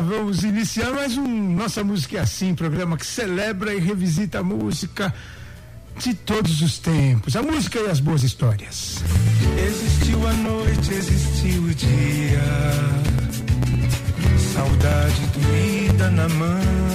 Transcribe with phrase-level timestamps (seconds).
[0.00, 5.12] Vamos iniciar mais um Nossa Música é Assim, programa que celebra e revisita a música
[5.98, 9.02] de todos os tempos, a música e as boas histórias.
[9.58, 12.40] Existiu a noite, existiu o dia,
[14.54, 16.91] saudade doída na mão,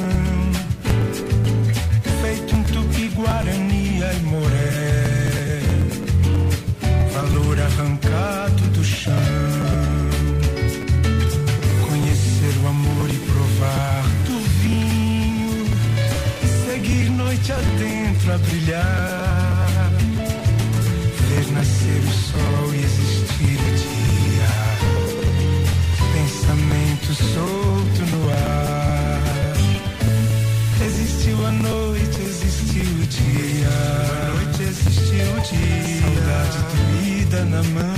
[18.40, 19.92] brilhar,
[21.30, 24.52] ver nascer o sol e existir o dia,
[26.14, 29.58] pensamento solto no ar.
[30.86, 37.97] Existiu a noite, existiu o dia, a noite existiu o dia, saudade doída na mão,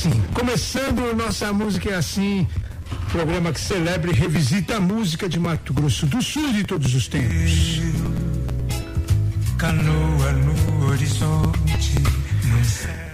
[0.00, 2.48] Agora sim, começando nossa música é assim,
[3.12, 7.06] programa que celebra e revisita a música de Mato Grosso do Sul de todos os
[7.06, 7.82] tempos.
[9.58, 11.96] Canoa no horizonte.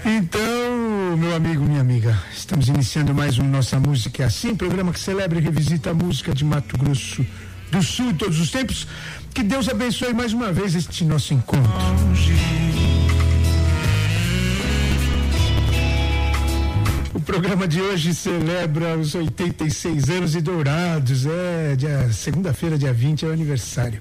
[0.04, 5.00] Então, meu amigo, minha amiga, estamos iniciando mais um Nossa Música é Assim, programa que
[5.00, 7.26] celebra e revisita a música de Mato Grosso
[7.72, 8.86] do Sul de todos os tempos.
[9.34, 11.72] Que Deus abençoe mais uma vez este nosso encontro.
[17.26, 21.26] Programa de hoje celebra os 86 anos e dourados.
[21.26, 24.00] É, segunda-feira, dia 20, é o aniversário.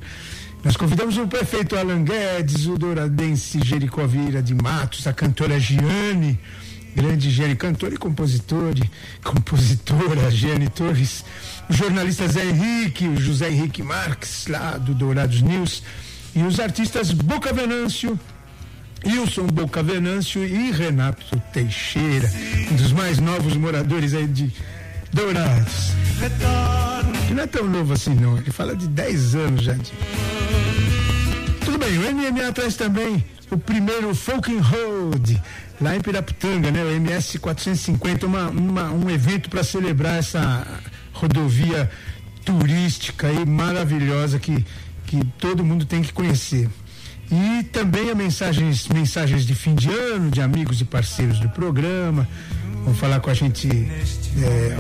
[0.64, 6.40] Nós convidamos o prefeito Alan Guedes, o douradense Jericó Vieira de Matos, a cantora Giane,
[6.96, 8.76] grande Giane, cantora e compositor,
[9.24, 11.26] compositora Giane Torres,
[11.68, 15.82] o jornalista Zé Henrique, o José Henrique Marques, lá do Dourados News,
[16.36, 18.20] E os artistas Boca Venâncio,
[19.06, 22.32] Wilson Boca Venâncio e Renato Teixeira,
[22.72, 24.52] um dos mais novos moradores aí de
[25.12, 25.92] Dourados.
[27.28, 29.74] Que não é tão novo assim não, ele fala de 10 anos já.
[29.74, 29.92] De...
[31.64, 35.42] Tudo bem, o MMA traz também o primeiro Folking Road,
[35.80, 36.84] lá em Piraputanga, né?
[36.84, 40.68] O MS 450, uma, uma um evento para celebrar essa
[41.14, 41.90] rodovia
[42.44, 44.66] turística e maravilhosa que,
[45.06, 46.70] que todo mundo tem que conhecer.
[47.32, 52.28] E também a mensagens, mensagens de fim de ano, de amigos e parceiros do programa.
[52.84, 54.76] Vão falar com a gente é,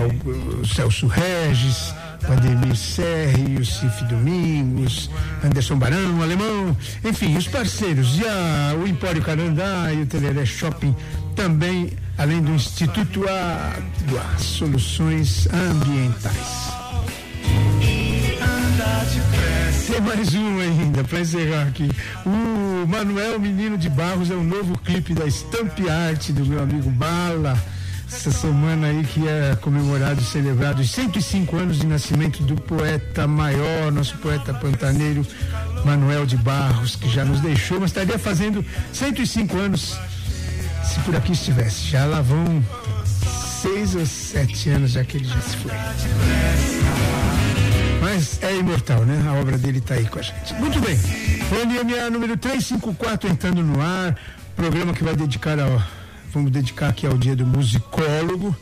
[0.61, 1.93] o, Celso Regis,
[2.29, 5.09] Ademir Serri, o Cif Domingos,
[5.43, 8.19] Anderson Barão, Alemão, enfim, os parceiros.
[8.19, 10.95] E a, o Empório Carandá e o Teleré Shopping
[11.35, 16.64] também, além do Instituto Água Soluções Ambientais.
[19.87, 21.89] Tem mais um ainda para encerrar aqui.
[22.25, 26.89] O Manuel Menino de Barros é um novo clipe da Stamp Art do meu amigo
[26.89, 27.55] Bala.
[28.07, 33.27] Essa semana aí que é comemorado e celebrado os 105 anos de nascimento do poeta
[33.27, 35.25] maior, nosso poeta pantaneiro
[35.83, 39.99] Manuel de Barros, que já nos deixou, mas estaria fazendo 105 anos
[40.83, 41.89] se por aqui estivesse.
[41.89, 42.63] Já lá vão
[43.61, 45.71] seis ou sete anos já que ele já se foi.
[48.15, 49.21] Mas é imortal, né?
[49.27, 50.53] A obra dele está aí com a gente.
[50.53, 50.95] Muito bem.
[50.95, 54.15] NMA número 354 entrando no ar.
[54.55, 55.83] Programa que vai dedicar ao.
[56.33, 58.55] Vamos dedicar aqui ao dia do musicólogo.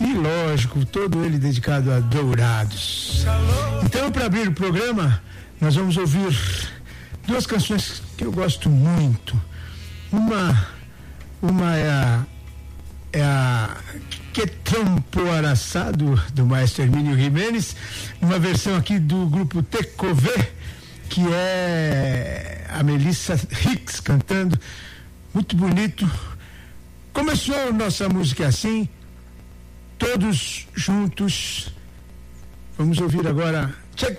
[0.00, 3.26] E lógico, todo ele dedicado a Dourados.
[3.84, 5.20] Então, para abrir o programa,
[5.60, 6.38] nós vamos ouvir
[7.26, 9.36] duas canções que eu gosto muito.
[10.12, 10.64] Uma,
[11.42, 12.24] uma é a,
[13.12, 13.76] é a
[14.32, 14.42] que
[15.30, 17.76] Araçá, do, do maestro Hermínio Jimenez,
[18.20, 20.52] uma versão aqui do grupo Tecové,
[21.08, 24.58] que é a Melissa Hicks cantando,
[25.34, 26.10] muito bonito.
[27.12, 28.88] Começou nossa música assim,
[29.98, 31.72] todos juntos.
[32.78, 34.18] Vamos ouvir agora Che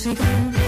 [0.00, 0.59] Sim,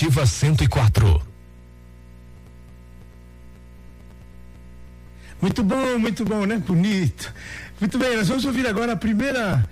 [0.00, 1.22] Educativa 104.
[5.42, 6.56] Muito bom, muito bom, né?
[6.56, 7.32] Bonito.
[7.78, 9.62] Muito bem, nós vamos ouvir agora a primeira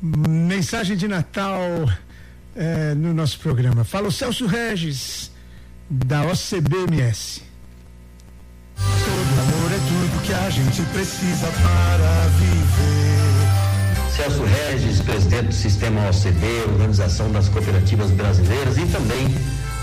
[0.00, 1.60] mensagem de Natal
[2.54, 3.82] é, no nosso programa.
[3.82, 5.32] Fala o Celso Regis,
[5.90, 7.42] da OCBMS.
[8.76, 13.14] Todo amor é tudo que a gente precisa para viver.
[14.14, 19.26] Celso Regis, presidente do Sistema OCB, Organização das Cooperativas Brasileiras e também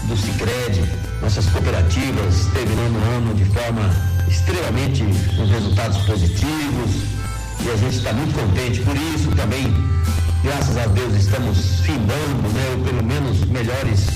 [0.06, 0.84] do Cicred,
[1.22, 3.90] nossas cooperativas terminando o ano de forma
[4.28, 5.04] extremamente
[5.36, 6.92] com resultados positivos
[7.64, 9.74] e a gente está muito contente por isso também.
[10.44, 14.08] Graças a Deus estamos findando, né, ou pelo menos melhores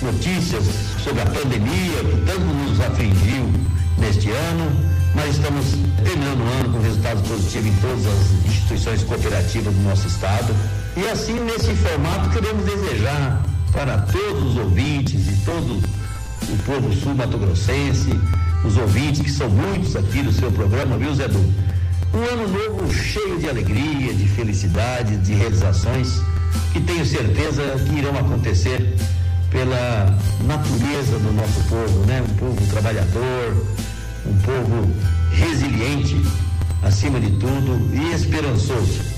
[0.00, 0.64] notícias
[1.02, 3.52] sobre a pandemia que tanto nos afligiu
[3.98, 4.72] neste ano,
[5.14, 5.66] mas estamos
[6.02, 10.54] terminando o ano com resultados positivos em todas as instituições cooperativas do nosso estado.
[10.96, 13.42] E assim, nesse formato, queremos desejar
[13.74, 15.82] para todos os ouvintes e todo
[16.48, 18.18] o povo sul-mato-grossense,
[18.64, 21.40] os ouvintes, que são muitos aqui do seu programa, viu, Zé Du?
[22.14, 26.22] Um ano novo cheio de alegria, de felicidade, de realizações,
[26.72, 28.94] que tenho certeza que irão acontecer
[29.50, 30.16] pela
[30.46, 32.22] natureza do nosso povo, né?
[32.22, 33.66] Um povo trabalhador,
[34.24, 34.88] um povo
[35.32, 36.16] resiliente,
[36.82, 39.13] acima de tudo, e esperançoso.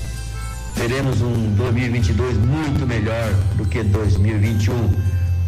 [0.77, 4.91] Teremos um 2022 muito melhor do que 2021.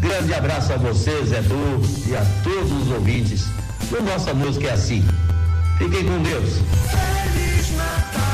[0.01, 3.45] Grande abraço a vocês, Edu, e a todos os ouvintes
[3.91, 5.05] do Nossa Música é Assim.
[5.77, 6.55] Fiquem com Deus.
[6.89, 8.28] Feliz Natal,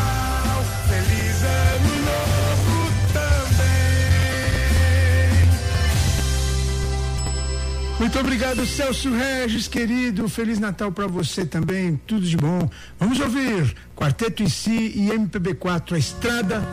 [7.99, 10.27] Muito obrigado, Celso Regis, querido.
[10.27, 11.99] Feliz Natal para você também.
[12.05, 12.69] Tudo de bom.
[12.99, 16.63] Vamos ouvir Quarteto em Si e MPB4, A Estrada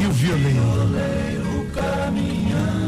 [0.00, 0.62] e o Violino.
[0.62, 2.87] Uma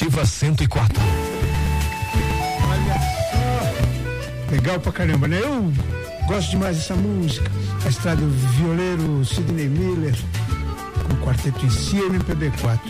[0.00, 1.02] Educativa 104.
[2.70, 2.94] Olha
[3.30, 4.50] só.
[4.50, 5.38] Legal pra caramba, né?
[5.42, 5.70] Eu
[6.26, 7.50] gosto demais dessa música.
[7.84, 10.16] A estrada do violeiro Sidney Miller,
[11.06, 12.80] com o quarteto em si, MPB4.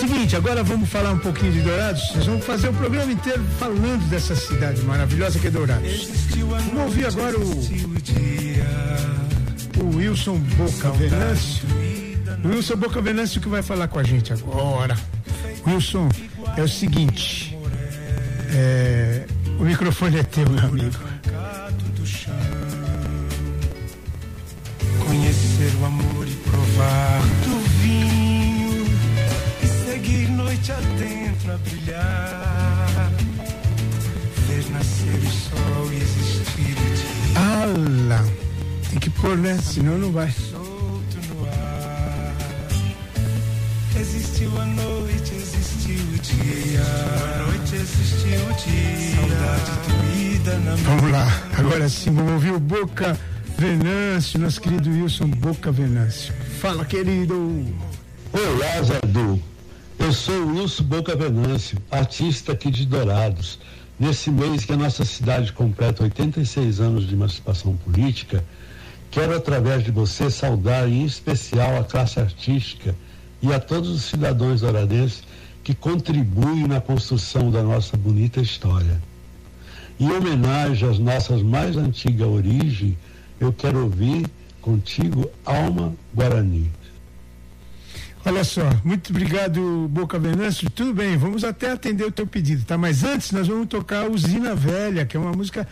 [0.00, 2.12] Seguinte, agora vamos falar um pouquinho de Dourados.
[2.24, 6.08] Vamos fazer o programa inteiro falando dessa cidade maravilhosa que é Dourados.
[6.38, 7.44] Vamos ouvir agora o,
[9.82, 11.68] o Wilson Boca Venâncio.
[12.42, 14.96] O Wilson Boca Venâncio que vai falar com a gente agora.
[15.66, 16.08] Wilson,
[16.56, 17.56] é o seguinte.
[18.50, 19.26] é,
[19.58, 20.90] o microfone é teu, meu amigo.
[21.96, 22.34] do chão.
[25.06, 28.86] Conhecer o amor e provar do vinho
[29.62, 33.12] e seguir noite adentro a brilhar.
[34.46, 38.24] Ver nascer o sol e existir o dia Ala!
[38.90, 39.58] Tem que pôr, né?
[39.62, 40.32] Senão não vai.
[44.08, 46.80] Existiu a noite, existiu o dia.
[46.80, 49.16] A noite existiu o dia.
[49.16, 51.42] Saudade doída na Vamos lá.
[51.58, 53.18] Agora sim, vamos ouvir o Boca
[53.58, 56.32] Venâncio, nosso querido Wilson Boca Venâncio.
[56.58, 57.66] Fala, querido.
[58.32, 59.42] Olá, Zadu.
[59.98, 63.60] Eu sou o Wilson Boca Venâncio, artista aqui de Dourados.
[64.00, 68.42] Nesse mês que a nossa cidade completa 86 anos de emancipação política,
[69.10, 72.96] quero, através de você, saudar em especial a classe artística
[73.40, 75.22] e a todos os cidadãos douradenses
[75.62, 79.00] que contribuem na construção da nossa bonita história.
[80.00, 82.96] Em homenagem às nossas mais antigas origens,
[83.40, 84.26] eu quero ouvir
[84.60, 86.70] contigo Alma Guarani.
[88.24, 90.68] Olha só, muito obrigado, Boca Venâncio.
[90.70, 92.76] Tudo bem, vamos até atender o teu pedido, tá?
[92.76, 95.66] Mas antes nós vamos tocar Usina Velha, que é uma música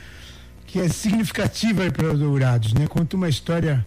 [0.66, 2.86] que é significativa para Dourados, né?
[2.86, 3.84] Conta uma história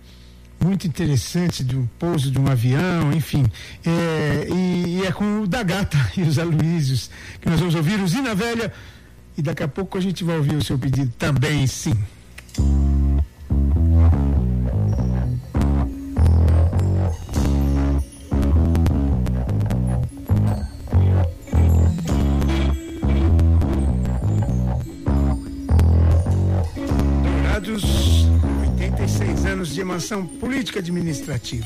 [0.62, 3.46] muito interessante de um pouso de um avião, enfim.
[3.86, 8.00] É, e, e é com o da Gata e os Aloísios que nós vamos ouvir
[8.02, 8.72] Usina Velha.
[9.38, 11.96] E daqui a pouco a gente vai ouvir o seu pedido também, sim.
[30.00, 31.66] Emancipação política administrativa.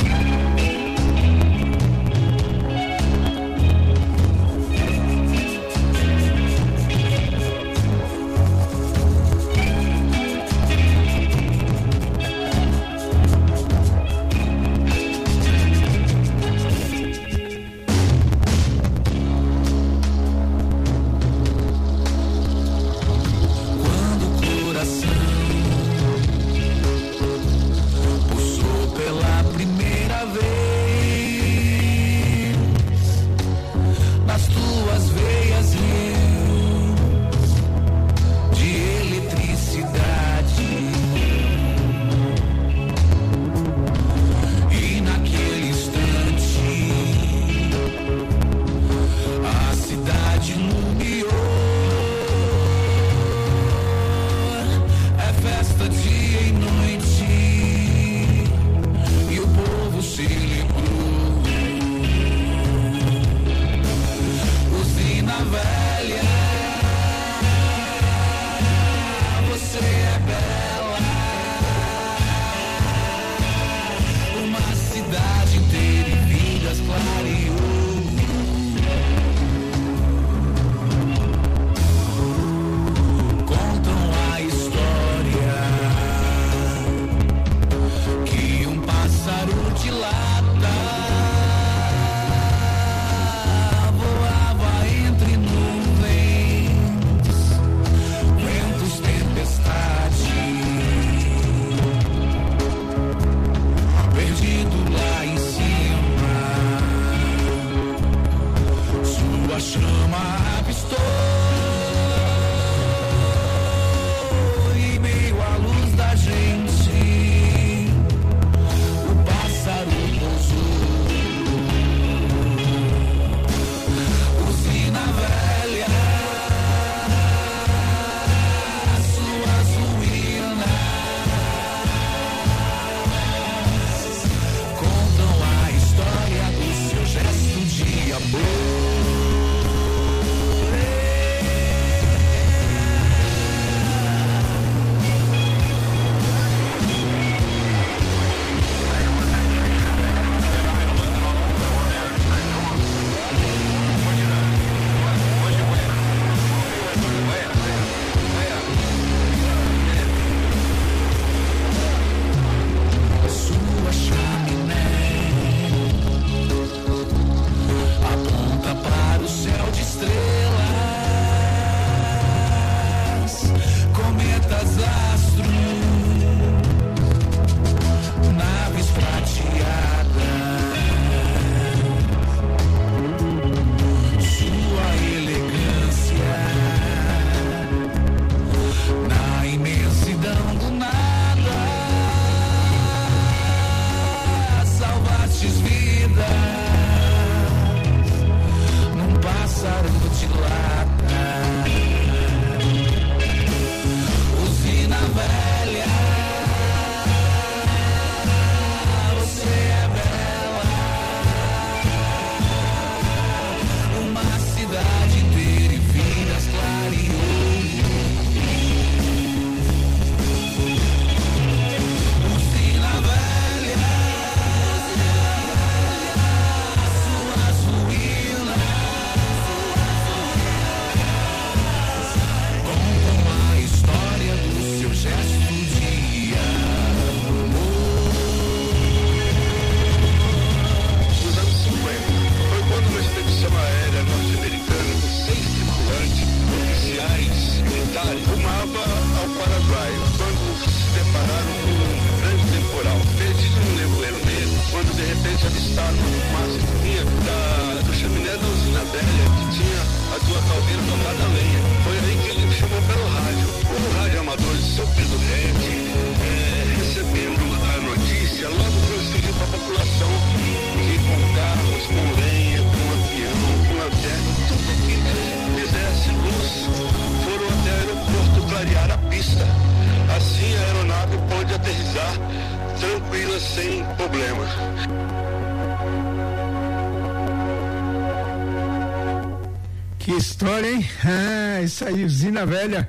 [291.63, 292.87] Isso aí, Usina Velha.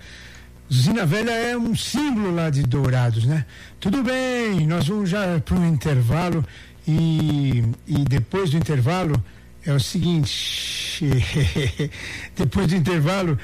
[0.70, 3.44] Usina Velha é um símbolo lá de Dourados, né?
[3.78, 6.44] Tudo bem, nós vamos já para um intervalo
[6.86, 9.22] e, e depois do intervalo
[9.64, 11.04] é o seguinte:
[12.36, 13.38] depois do intervalo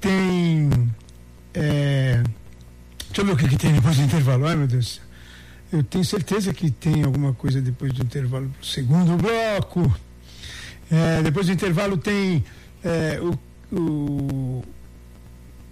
[0.00, 0.70] tem.
[1.54, 2.22] É,
[3.08, 4.46] deixa eu ver o que, que tem depois do intervalo.
[4.46, 5.00] Ai, meu Deus.
[5.72, 9.94] Eu tenho certeza que tem alguma coisa depois do intervalo segundo bloco.
[10.90, 12.44] É, depois do intervalo tem
[12.84, 14.64] é, o, o,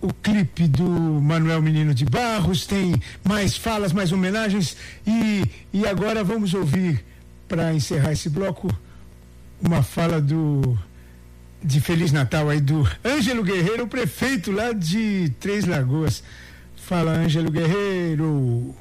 [0.04, 2.94] o clipe do Manuel Menino de Barros, tem
[3.26, 7.02] mais falas, mais homenagens e, e agora vamos ouvir,
[7.48, 8.68] para encerrar esse bloco,
[9.62, 10.78] uma fala do
[11.62, 16.22] de Feliz Natal aí do Ângelo Guerreiro, prefeito lá de Três Lagoas.
[16.76, 18.74] Fala, Ângelo Guerreiro.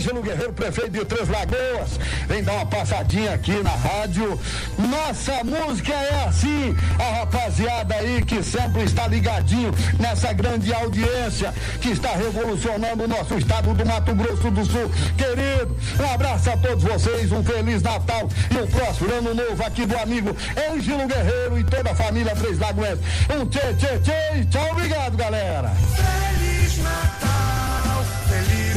[0.00, 4.40] Ângelo Guerreiro, prefeito de Três Lagoas, vem dar uma passadinha aqui na rádio.
[4.78, 11.90] Nossa música é assim, a rapaziada aí que sempre está ligadinho nessa grande audiência que
[11.90, 14.90] está revolucionando o nosso estado do Mato Grosso do Sul.
[15.18, 19.84] Querido, um abraço a todos vocês, um feliz Natal e um próspero ano novo aqui
[19.84, 20.34] do amigo
[20.72, 22.98] Ângelo Guerreiro e toda a família Três Lagoas.
[23.38, 25.70] Um tchê, tchê, tchê tchau, obrigado, galera.
[25.94, 27.49] Feliz Natal,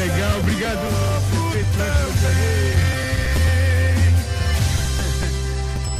[0.04, 0.80] Legal, obrigado.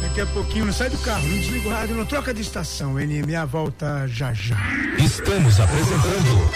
[0.02, 2.96] Daqui a pouquinho, não sai do carro, não desliga o rádio, não troca de estação.
[2.96, 4.58] NMA volta já já.
[4.98, 6.50] Estamos apresentando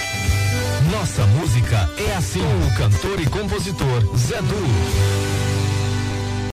[0.92, 2.42] Nossa Música é assim.
[2.42, 5.27] O cantor e compositor Zé Du.